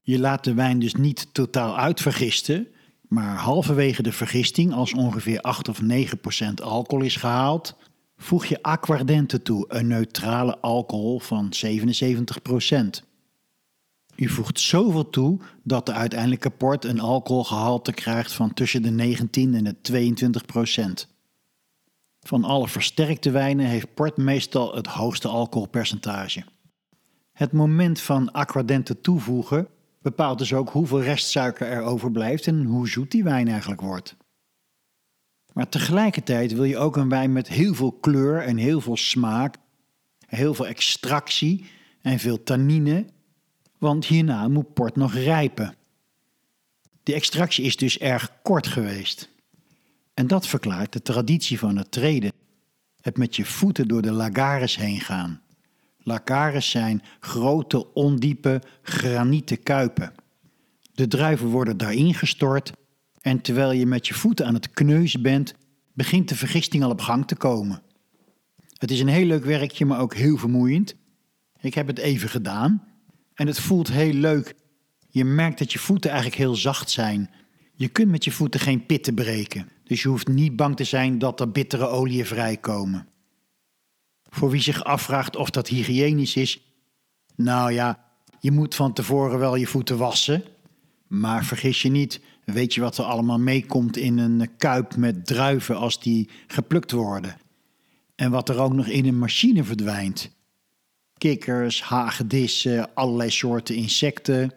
[0.03, 2.67] Je laat de wijn dus niet totaal uitvergisten,
[3.07, 7.75] maar halverwege de vergisting, als ongeveer 8 of 9 procent alcohol is gehaald,
[8.17, 13.03] voeg je aquardente toe, een neutrale alcohol van 77 procent.
[14.19, 19.55] U voegt zoveel toe dat de uiteindelijke port een alcoholgehalte krijgt van tussen de 19
[19.55, 21.07] en de 22 procent.
[22.19, 26.43] Van alle versterkte wijnen heeft port meestal het hoogste alcoholpercentage.
[27.31, 29.67] Het moment van aquadente toevoegen
[30.01, 34.15] bepaalt dus ook hoeveel restsuiker er overblijft en hoe zoet die wijn eigenlijk wordt.
[35.53, 39.55] Maar tegelijkertijd wil je ook een wijn met heel veel kleur en heel veel smaak,
[40.25, 41.65] heel veel extractie
[42.01, 43.05] en veel tannine,
[43.79, 45.75] want hierna moet port nog rijpen.
[47.03, 49.29] Die extractie is dus erg kort geweest.
[50.13, 52.31] En dat verklaart de traditie van het treden.
[53.01, 55.41] Het met je voeten door de lagares heen gaan.
[55.97, 60.13] Lagares zijn grote, ondiepe, granieten kuipen.
[60.93, 62.71] De druiven worden daarin gestort
[63.21, 65.53] en terwijl je met je voeten aan het kneuzen bent,
[65.93, 67.81] begint de vergisting al op gang te komen.
[68.77, 70.95] Het is een heel leuk werkje, maar ook heel vermoeiend.
[71.59, 72.88] Ik heb het even gedaan
[73.39, 74.55] en het voelt heel leuk.
[75.09, 77.29] Je merkt dat je voeten eigenlijk heel zacht zijn.
[77.73, 81.19] Je kunt met je voeten geen pitten breken, dus je hoeft niet bang te zijn
[81.19, 83.07] dat er bittere oliën vrijkomen.
[84.29, 86.61] Voor wie zich afvraagt of dat hygiënisch is,
[87.35, 88.05] nou ja,
[88.39, 90.43] je moet van tevoren wel je voeten wassen.
[91.07, 95.77] Maar vergis je niet, weet je wat er allemaal meekomt in een kuip met druiven
[95.77, 97.37] als die geplukt worden?
[98.15, 100.37] En wat er ook nog in een machine verdwijnt.
[101.19, 104.51] Kikkers, hagedissen, allerlei soorten insecten.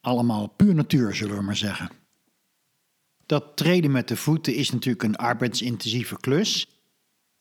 [0.00, 1.90] Allemaal puur natuur, zullen we maar zeggen.
[3.26, 6.68] Dat treden met de voeten is natuurlijk een arbeidsintensieve klus.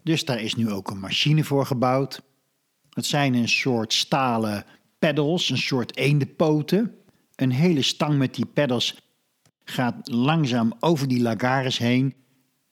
[0.03, 2.21] Dus daar is nu ook een machine voor gebouwd.
[2.89, 4.65] Het zijn een soort stalen
[4.99, 6.95] pedals, een soort eendenpoten.
[7.35, 9.01] Een hele stang met die pedals
[9.63, 12.13] gaat langzaam over die lagares heen.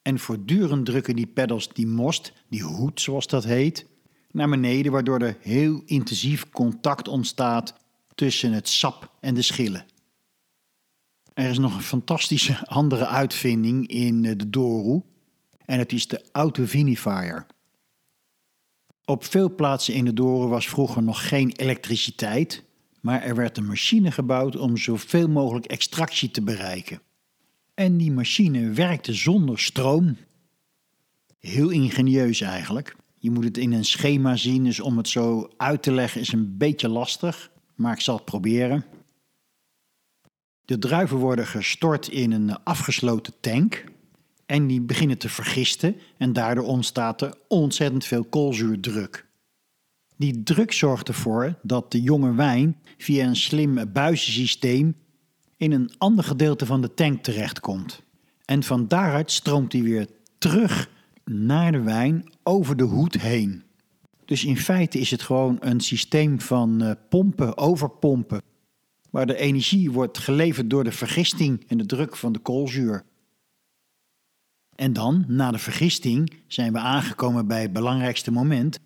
[0.02, 3.86] En voortdurend drukken die pedals die most, die hoed zoals dat heet,
[4.34, 7.74] naar beneden, waardoor er heel intensief contact ontstaat
[8.16, 9.86] tussen het sap en de schillen.
[11.34, 15.02] Er is nog een fantastische andere uitvinding in de Doru
[15.66, 17.46] en het is de autovinifier.
[19.06, 22.64] Op veel plaatsen in de Doren was vroeger nog geen elektriciteit,
[23.02, 27.02] maar er werd een machine gebouwd om zoveel mogelijk extractie te bereiken.
[27.74, 30.18] En die machine werkte zonder stroom.
[31.40, 32.96] Heel ingenieus eigenlijk.
[33.24, 36.32] Je moet het in een schema zien, dus om het zo uit te leggen is
[36.32, 38.86] een beetje lastig, maar ik zal het proberen.
[40.66, 43.84] De druiven worden gestort in een afgesloten tank
[44.46, 49.26] en die beginnen te vergisten en daardoor ontstaat er ontzettend veel koolzuurdruk.
[50.18, 54.96] Die druk zorgt ervoor dat de jonge wijn via een slim buizensysteem
[55.58, 58.02] in een ander gedeelte van de tank terechtkomt.
[58.46, 60.08] En van daaruit stroomt hij weer
[60.38, 60.92] terug
[61.26, 63.64] naar de wijn over de hoed heen.
[64.26, 68.42] Dus in feite is het gewoon een systeem van uh, pompen, overpompen,
[69.10, 73.04] waar de energie wordt geleverd door de vergisting en de druk van de koolzuur.
[74.76, 78.80] En dan, na de vergisting, zijn we aangekomen bij het belangrijkste moment,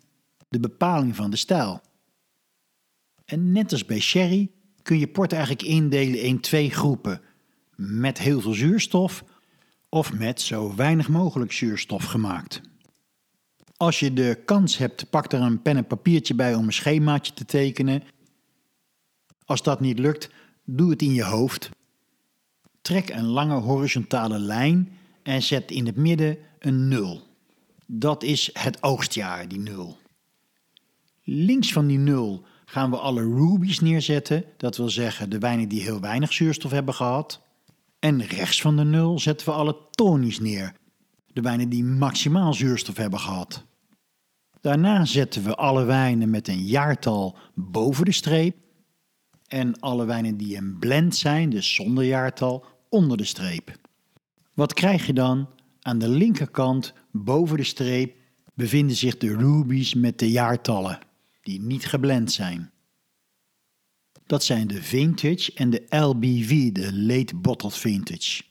[0.48, 1.80] de bepaling van de stijl.
[3.24, 4.50] En net als bij sherry
[4.82, 7.20] kun je port eigenlijk indelen in twee groepen:
[7.76, 9.24] met heel veel zuurstof
[9.88, 12.60] of met zo weinig mogelijk zuurstof gemaakt.
[13.76, 17.32] Als je de kans hebt, pak er een pen en papiertje bij om een schemaatje
[17.32, 18.02] te tekenen.
[19.44, 20.30] Als dat niet lukt,
[20.64, 21.70] doe het in je hoofd.
[22.82, 27.22] Trek een lange horizontale lijn en zet in het midden een 0.
[27.86, 29.96] Dat is het oogstjaar, die 0.
[31.22, 35.82] Links van die 0 gaan we alle rubies neerzetten, dat wil zeggen de wijnen die
[35.82, 37.40] heel weinig zuurstof hebben gehad.
[37.98, 40.72] En rechts van de 0 zetten we alle tonies neer,
[41.26, 43.66] de wijnen die maximaal zuurstof hebben gehad.
[44.60, 48.56] Daarna zetten we alle wijnen met een jaartal boven de streep
[49.46, 53.76] en alle wijnen die een blend zijn, dus zonder jaartal, onder de streep.
[54.54, 55.48] Wat krijg je dan?
[55.80, 58.16] Aan de linkerkant, boven de streep,
[58.54, 60.98] bevinden zich de rubies met de jaartallen,
[61.42, 62.70] die niet geblend zijn.
[64.28, 68.42] Dat zijn de vintage en de LBV, de late bottled vintage.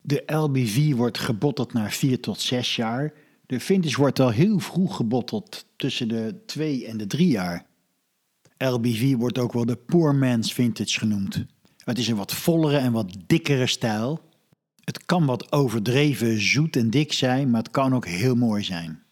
[0.00, 3.12] De LBV wordt gebotteld na 4 tot 6 jaar.
[3.46, 7.66] De vintage wordt al heel vroeg gebotteld, tussen de 2 en de 3 jaar.
[8.58, 11.44] LBV wordt ook wel de poor man's vintage genoemd.
[11.76, 14.26] Het is een wat vollere en wat dikkere stijl
[14.88, 19.02] het kan wat overdreven zoet en dik zijn, maar het kan ook heel mooi zijn.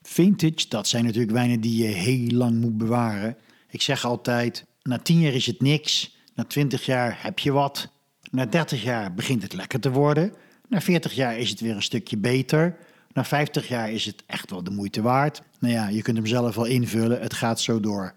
[0.00, 3.36] Vintage, dat zijn natuurlijk wijnen die je heel lang moet bewaren.
[3.72, 7.88] Ik zeg altijd, na 10 jaar is het niks, na 20 jaar heb je wat,
[8.30, 10.34] na 30 jaar begint het lekker te worden,
[10.68, 12.76] na 40 jaar is het weer een stukje beter,
[13.12, 15.42] na 50 jaar is het echt wel de moeite waard.
[15.58, 18.14] Nou ja, je kunt hem zelf wel invullen, het gaat zo door.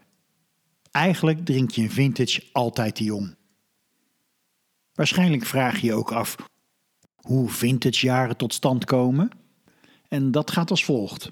[0.91, 3.35] Eigenlijk drink je een vintage altijd te jong.
[4.93, 6.35] Waarschijnlijk vraag je je ook af
[7.15, 9.29] hoe vintage jaren tot stand komen.
[10.07, 11.29] En dat gaat als volgt.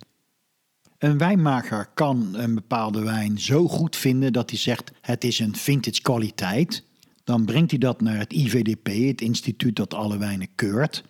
[1.03, 5.55] Een wijnmaker kan een bepaalde wijn zo goed vinden dat hij zegt het is een
[5.55, 6.83] vintage kwaliteit.
[7.23, 11.03] Dan brengt hij dat naar het IVDP, het instituut dat alle wijnen keurt.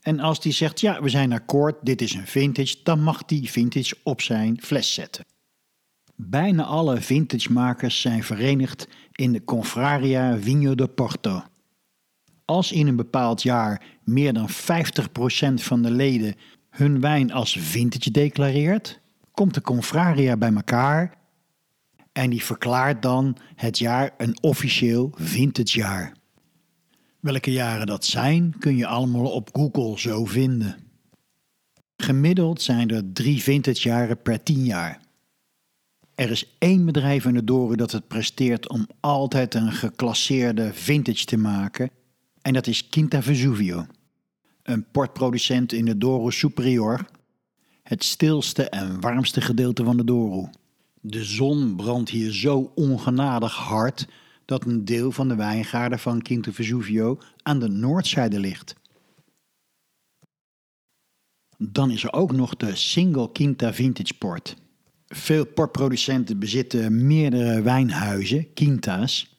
[0.00, 3.50] En als die zegt ja, we zijn akkoord, dit is een vintage, dan mag die
[3.50, 5.24] vintage op zijn fles zetten.
[6.14, 11.42] Bijna alle vintagemakers zijn verenigd in de Confraria Vinho de Porto.
[12.44, 14.52] Als in een bepaald jaar meer dan 50%
[15.54, 16.34] van de leden
[16.78, 19.00] hun wijn als vintage declareert,
[19.32, 21.14] komt de Confraria bij elkaar
[22.12, 26.12] en die verklaart dan het jaar een officieel vintage jaar.
[27.20, 30.76] Welke jaren dat zijn, kun je allemaal op Google zo vinden.
[31.96, 35.00] Gemiddeld zijn er drie vintage jaren per tien jaar.
[36.14, 41.24] Er is één bedrijf in de Doren dat het presteert om altijd een geclasseerde vintage
[41.24, 41.90] te maken,
[42.42, 43.86] en dat is Quinta Vesuvio,
[44.68, 47.06] een portproducent in de Douro Superior,
[47.82, 50.50] het stilste en warmste gedeelte van de Douro.
[51.00, 54.08] De zon brandt hier zo ongenadig hard
[54.44, 58.74] dat een deel van de wijngaarden van Quinta Vesuvio aan de noordzijde ligt.
[61.58, 64.56] Dan is er ook nog de Single Quinta Vintage Port.
[65.06, 69.36] Veel portproducenten bezitten meerdere wijnhuizen, quinta's.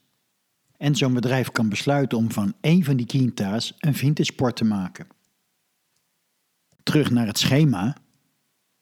[0.77, 4.65] En zo'n bedrijf kan besluiten om van één van die quinta's een vintage port te
[4.65, 5.07] maken.
[6.89, 7.95] Terug naar het schema.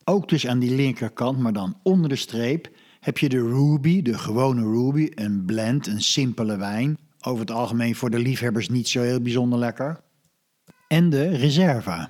[0.03, 4.17] Ook dus aan die linkerkant, maar dan onder de streep, heb je de Ruby, de
[4.17, 6.97] gewone Ruby, een blend, een simpele wijn.
[7.21, 10.01] Over het algemeen voor de liefhebbers niet zo heel bijzonder lekker.
[10.87, 12.09] En de Reserva.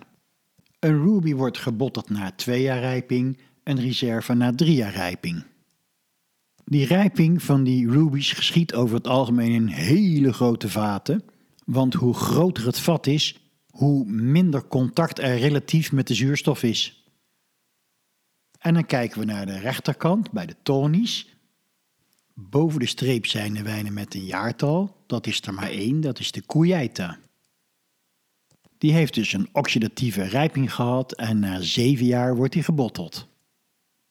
[0.80, 5.44] Een Ruby wordt gebotteld na twee jaar rijping een reserve na drie jaar rijping.
[6.66, 11.24] Die rijping van die rubies geschiet over het algemeen in hele grote vaten,
[11.66, 13.47] want hoe groter het vat is,
[13.78, 17.06] hoe minder contact er relatief met de zuurstof is.
[18.60, 21.36] En dan kijken we naar de rechterkant bij de tonies.
[22.34, 26.20] Boven de streep zijn de wijnen met een jaartal, dat is er maar één, dat
[26.20, 27.20] is de Cuyeta.
[28.78, 33.28] Die heeft dus een oxidatieve rijping gehad en na zeven jaar wordt die gebotteld.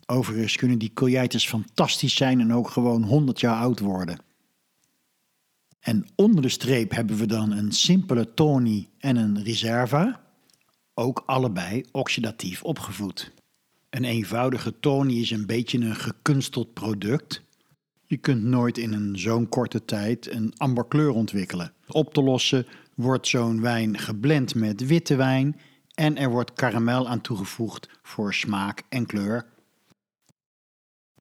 [0.06, 4.18] Overigens kunnen die collites fantastisch zijn en ook gewoon 100 jaar oud worden.
[5.86, 10.20] En onder de streep hebben we dan een simpele Tony en een Reserva,
[10.94, 13.32] ook allebei oxidatief opgevoed.
[13.90, 17.42] Een eenvoudige Tony is een beetje een gekunsteld product.
[18.06, 21.72] Je kunt nooit in een zo'n korte tijd een amberkleur ontwikkelen.
[21.88, 25.60] Op te lossen wordt zo'n wijn geblend met witte wijn
[25.94, 29.46] en er wordt karamel aan toegevoegd voor smaak en kleur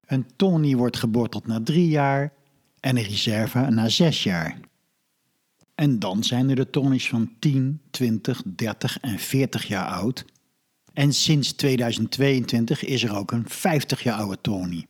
[0.05, 2.33] een Tony wordt gebotteld na drie jaar
[2.85, 4.59] en een reserve na zes jaar.
[5.75, 10.25] En dan zijn er de Tonys van 10, 20, 30 en 40 jaar oud.
[10.93, 14.85] En sinds 2022 is er ook een 50 jaar oude Tony.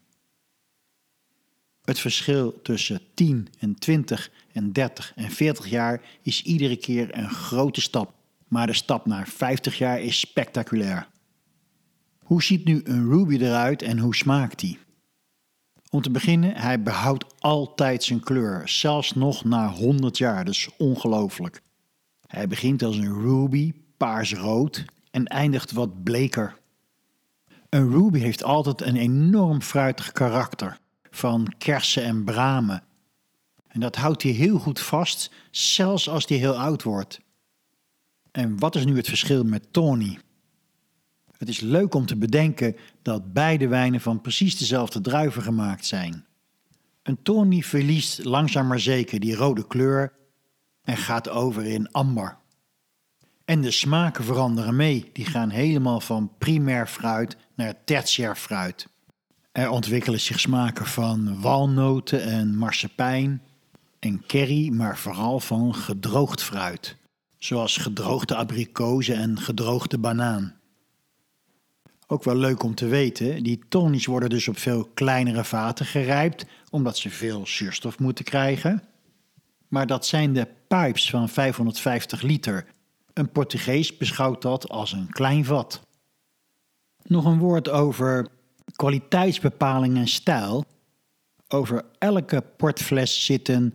[1.82, 7.30] Het verschil tussen 10 en 20 en 30 en 40 jaar is iedere keer een
[7.30, 8.14] grote stap,
[8.48, 11.08] maar de stap naar 50 jaar is spectaculair.
[12.20, 14.80] Hoe ziet nu een Ruby eruit en hoe smaakt die?
[15.96, 21.62] Om te beginnen, hij behoudt altijd zijn kleur, zelfs nog na 100 jaar, dus ongelooflijk.
[22.28, 26.58] Hij begint als een ruby, paarsrood en eindigt wat bleker.
[27.70, 30.80] Een ruby heeft altijd een enorm fruitig karakter,
[31.12, 32.84] van kersen en bramen.
[33.68, 37.20] En dat houdt hij heel goed vast, zelfs als hij heel oud wordt.
[38.32, 40.20] En wat is nu het verschil met Tony?
[41.38, 46.26] Het is leuk om te bedenken dat beide wijnen van precies dezelfde druiven gemaakt zijn.
[47.04, 50.13] Een Tony verliest langzaam maar zeker die rode kleur
[50.84, 52.38] en gaat over in amber.
[53.45, 58.88] En de smaken veranderen mee, die gaan helemaal van primair fruit naar tertiair fruit.
[59.52, 63.41] Er ontwikkelen zich smaken van walnoten en marsepein
[64.00, 66.98] en curry, maar vooral van gedroogd fruit,
[67.38, 70.56] zoals gedroogde abrikozen en gedroogde banaan.
[72.08, 76.46] Ook wel leuk om te weten, die tonies worden dus op veel kleinere vaten gerijpt,
[76.70, 78.84] omdat ze veel zuurstof moeten krijgen.
[79.68, 82.65] Maar dat zijn de pipes van 550 liter.
[83.13, 85.82] Een Portugees beschouwt dat als een klein vat.
[87.04, 88.28] Nog een woord over
[88.76, 90.65] kwaliteitsbepaling en stijl.
[91.48, 93.74] Over elke portfles zit een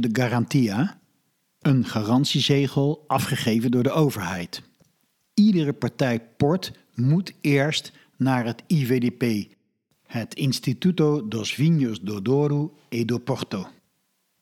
[0.00, 0.98] de Garantia,
[1.60, 4.62] een garantiezegel afgegeven door de overheid.
[5.34, 9.52] Iedere partij port moet eerst naar het IVDP,
[10.06, 13.68] het Instituto dos Vinhos do Douro e do Porto.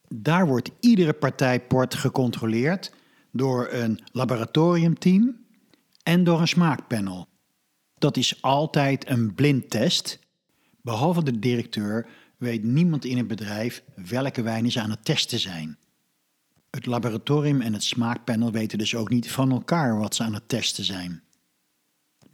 [0.09, 2.93] Daar wordt iedere partijport gecontroleerd
[3.31, 5.37] door een laboratoriumteam
[6.03, 7.29] en door een smaakpanel.
[7.99, 10.19] Dat is altijd een blindtest.
[10.83, 15.79] Behalve de directeur weet niemand in het bedrijf welke wijnen ze aan het testen zijn.
[16.71, 20.49] Het laboratorium en het smaakpanel weten dus ook niet van elkaar wat ze aan het
[20.49, 21.24] testen zijn.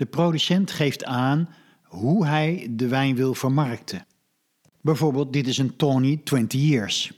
[0.01, 1.48] De producent geeft aan
[1.82, 4.07] hoe hij de wijn wil vermarkten.
[4.80, 7.12] Bijvoorbeeld, dit is een Tony 20 years.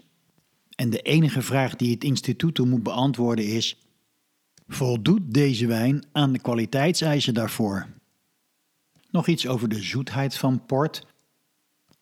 [0.74, 3.76] En de enige vraag die het instituut moet beantwoorden is:
[4.68, 7.86] voldoet deze wijn aan de kwaliteitseisen daarvoor?
[9.10, 11.06] Nog iets over de zoetheid van port.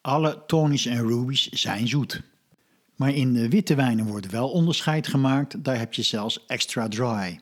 [0.00, 2.22] Alle Tonys en Rubies zijn zoet.
[2.96, 7.40] Maar in de witte wijnen wordt wel onderscheid gemaakt, daar heb je zelfs extra dry.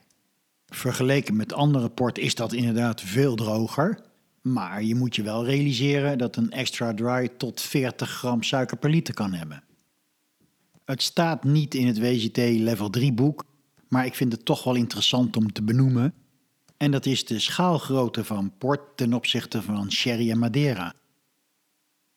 [0.69, 4.01] Vergeleken met andere port is dat inderdaad veel droger.
[4.43, 8.91] Maar je moet je wel realiseren dat een extra dry tot 40 gram suiker per
[8.91, 9.63] liter kan hebben.
[10.85, 13.45] Het staat niet in het WGT Level 3 boek,
[13.89, 16.15] maar ik vind het toch wel interessant om te benoemen.
[16.77, 20.95] En dat is de schaalgrootte van port ten opzichte van sherry en Madeira.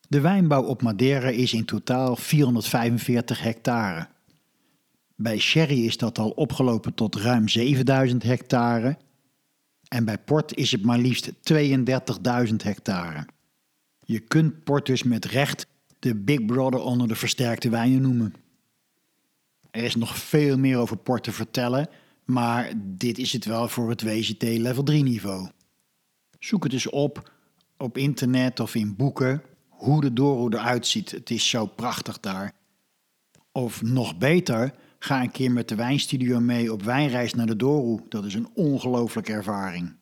[0.08, 4.08] De wijnbouw op Madeira is in totaal 445 hectare.
[5.22, 8.98] Bij sherry is dat al opgelopen tot ruim 7000 hectare.
[9.88, 13.26] En bij port is het maar liefst 32.000 hectare.
[14.04, 15.66] Je kunt port dus met recht
[15.98, 18.34] de Big Brother onder de versterkte wijnen noemen.
[19.70, 21.88] Er is nog veel meer over port te vertellen,
[22.24, 25.48] maar dit is het wel voor het WGT level 3 niveau.
[26.38, 27.30] Zoek het eens op
[27.76, 31.10] op internet of in boeken hoe de Douro eruit ziet.
[31.10, 32.52] Het is zo prachtig daar.
[33.52, 34.74] Of nog beter,
[35.04, 38.06] ga een keer met de wijnstudio mee op wijnreis naar de Douro.
[38.08, 39.96] Dat is een ongelooflijke ervaring.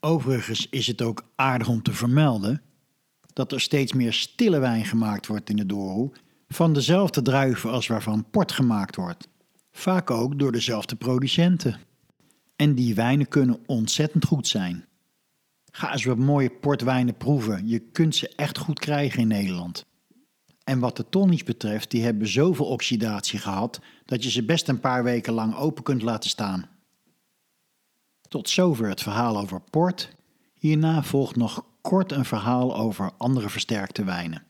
[0.00, 2.62] Overigens is het ook aardig om te vermelden
[3.32, 6.12] dat er steeds meer stille wijn gemaakt wordt in de Douro
[6.48, 9.28] van dezelfde druiven als waarvan port gemaakt wordt.
[9.70, 11.80] Vaak ook door dezelfde producenten.
[12.56, 14.84] En die wijnen kunnen ontzettend goed zijn.
[15.70, 17.68] Ga eens wat mooie portwijnen proeven.
[17.68, 19.86] Je kunt ze echt goed krijgen in Nederland.
[20.64, 24.80] En wat de tonies betreft, die hebben zoveel oxidatie gehad dat je ze best een
[24.80, 26.68] paar weken lang open kunt laten staan.
[28.28, 30.12] Tot zover het verhaal over port.
[30.54, 34.42] Hierna volgt nog kort een verhaal over andere versterkte wijnen.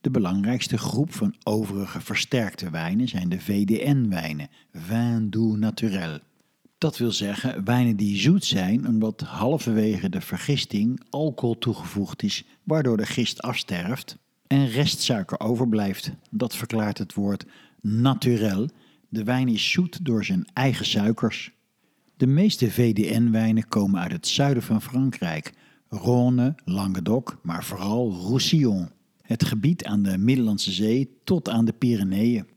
[0.00, 6.18] De belangrijkste groep van overige versterkte wijnen zijn de VDN-wijnen, vin doux naturel.
[6.84, 12.96] Dat wil zeggen wijnen die zoet zijn omdat halverwege de vergisting alcohol toegevoegd is, waardoor
[12.96, 16.10] de gist afsterft en restsuiker overblijft.
[16.30, 17.46] Dat verklaart het woord
[17.80, 18.68] naturel.
[19.08, 21.52] De wijn is zoet door zijn eigen suikers.
[22.16, 25.52] De meeste VDN-wijnen komen uit het zuiden van Frankrijk,
[25.88, 28.88] Rhône, Languedoc, maar vooral Roussillon
[29.22, 32.53] het gebied aan de Middellandse Zee tot aan de Pyreneeën.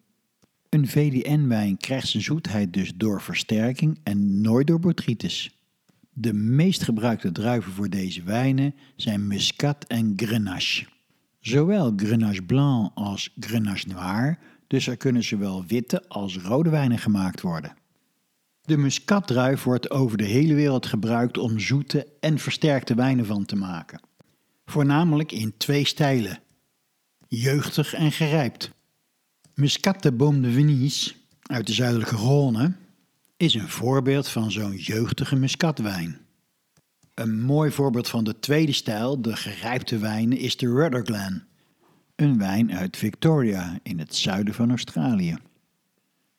[0.70, 5.52] Een VDN-wijn krijgt zijn zoetheid dus door versterking en nooit door botrytis.
[6.14, 10.86] De meest gebruikte druiven voor deze wijnen zijn Muscat en Grenache.
[11.40, 14.38] Zowel Grenache Blanc als Grenache Noir,
[14.68, 17.76] dus er kunnen zowel witte als rode wijnen gemaakt worden.
[18.62, 23.56] De muscatdruif wordt over de hele wereld gebruikt om zoete en versterkte wijnen van te
[23.56, 24.00] maken.
[24.66, 26.40] Voornamelijk in twee stijlen,
[27.28, 28.72] jeugdig en gerijpt.
[29.60, 32.72] Muscat de Venise uit de zuidelijke Rhône
[33.38, 36.20] is een voorbeeld van zo'n jeugdige muscatwijn.
[37.14, 41.48] Een mooi voorbeeld van de tweede stijl, de gerijpte wijnen, is de Rutherglen,
[42.16, 45.38] een wijn uit Victoria in het zuiden van Australië.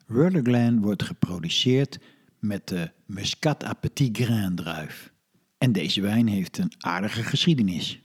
[0.06, 1.98] Rutherglen wordt geproduceerd
[2.38, 5.12] met de Muscat à Petit Grain druif.
[5.58, 8.02] En deze wijn heeft een aardige geschiedenis.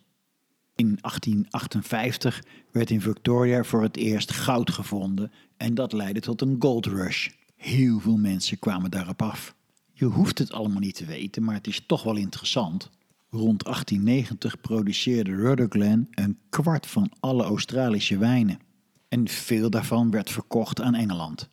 [0.83, 6.55] In 1858 werd in Victoria voor het eerst goud gevonden en dat leidde tot een
[6.59, 7.29] gold rush.
[7.55, 9.55] Heel veel mensen kwamen daarop af.
[9.93, 12.89] Je hoeft het allemaal niet te weten, maar het is toch wel interessant.
[13.29, 18.59] Rond 1890 produceerde Rutherglen een kwart van alle Australische wijnen.
[19.07, 21.49] En veel daarvan werd verkocht aan Engeland.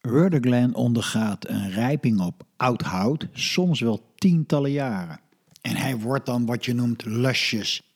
[0.00, 5.20] Rutherglen ondergaat een rijping op oud hout, soms wel tientallen jaren.
[5.60, 7.91] En hij wordt dan wat je noemt lusjes,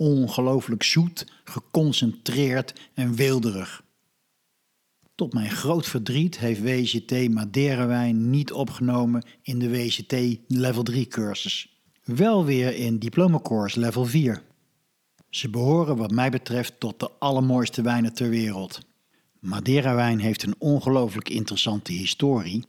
[0.00, 3.82] ongelooflijk zoet, geconcentreerd en weelderig.
[5.14, 11.80] Tot mijn groot verdriet heeft WGT Madeira-wijn niet opgenomen in de WGT Level 3 cursus.
[12.04, 14.42] Wel weer in Diploma Course Level 4.
[15.30, 18.80] Ze behoren wat mij betreft tot de allermooiste wijnen ter wereld.
[19.40, 22.64] Madeira-wijn heeft een ongelooflijk interessante historie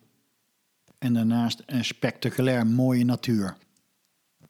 [0.97, 3.57] en daarnaast een spectaculair mooie natuur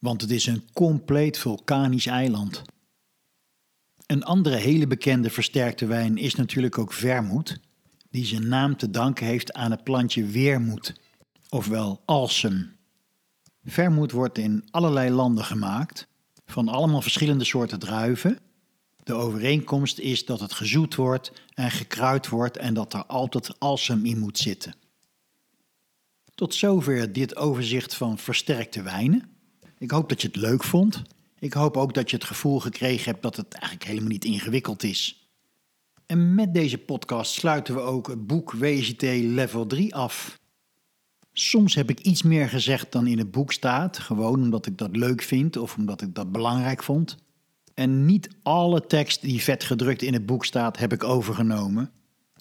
[0.01, 2.61] want het is een compleet vulkanisch eiland.
[4.05, 7.59] Een andere hele bekende versterkte wijn is natuurlijk ook vermoed,
[8.09, 10.93] die zijn naam te danken heeft aan het plantje weermoed,
[11.49, 12.75] ofwel alsem.
[13.63, 16.07] Vermoed wordt in allerlei landen gemaakt,
[16.45, 18.39] van allemaal verschillende soorten druiven.
[19.03, 24.05] De overeenkomst is dat het gezoet wordt en gekruid wordt en dat er altijd alsem
[24.05, 24.75] in moet zitten.
[26.35, 29.30] Tot zover dit overzicht van versterkte wijnen.
[29.81, 31.01] Ik hoop dat je het leuk vond.
[31.39, 34.83] Ik hoop ook dat je het gevoel gekregen hebt dat het eigenlijk helemaal niet ingewikkeld
[34.83, 35.29] is.
[36.05, 40.39] En met deze podcast sluiten we ook het boek WGT Level 3 af.
[41.33, 44.95] Soms heb ik iets meer gezegd dan in het boek staat, gewoon omdat ik dat
[44.95, 47.17] leuk vind of omdat ik dat belangrijk vond.
[47.73, 51.91] En niet alle tekst die vet gedrukt in het boek staat heb ik overgenomen,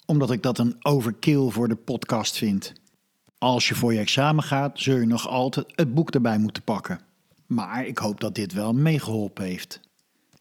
[0.05, 2.73] omdat ik dat een overkill voor de podcast vind.
[3.37, 7.09] Als je voor je examen gaat, zul je nog altijd het boek erbij moeten pakken.
[7.53, 9.79] Maar ik hoop dat dit wel meegeholpen heeft.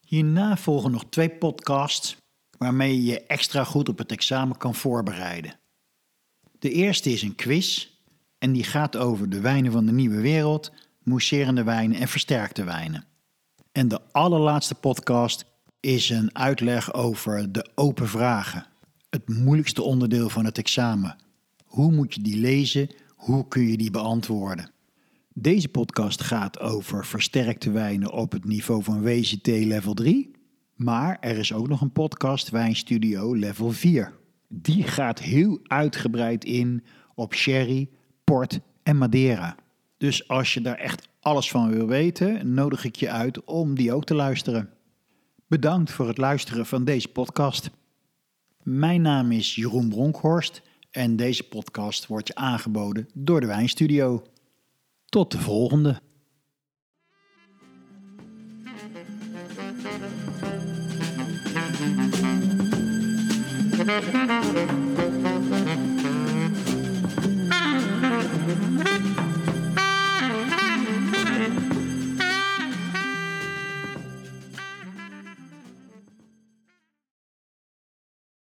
[0.05, 2.17] Hierna volgen nog twee podcasts
[2.59, 5.59] waarmee je je extra goed op het examen kan voorbereiden.
[6.59, 7.89] De eerste is een quiz
[8.39, 13.05] en die gaat over de wijnen van de nieuwe wereld, mousserende wijnen en versterkte wijnen.
[13.73, 15.45] En de allerlaatste podcast
[15.81, 18.67] is een uitleg over de open vragen.
[19.09, 21.17] Het moeilijkste onderdeel van het examen.
[21.65, 22.91] Hoe moet je die lezen?
[23.17, 24.71] Hoe kun je die beantwoorden?
[25.41, 30.31] Deze podcast gaat over versterkte wijnen op het niveau van WCT level 3.
[30.75, 34.13] Maar er is ook nog een podcast Wijnstudio level 4.
[34.49, 36.85] Die gaat heel uitgebreid in
[37.15, 37.89] op sherry,
[38.25, 39.57] port en madeira.
[39.97, 43.93] Dus als je daar echt alles van wil weten, nodig ik je uit om die
[43.93, 44.71] ook te luisteren.
[45.47, 47.71] Bedankt voor het luisteren van deze podcast.
[48.63, 54.23] Mijn naam is Jeroen Bronkhorst en deze podcast wordt je aangeboden door de Wijnstudio.
[55.11, 56.01] Tot de volgende.